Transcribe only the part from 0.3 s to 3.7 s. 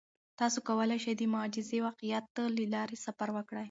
تاسو کولای شئ چې د مجازی واقعیت له لارې سفر وکړئ.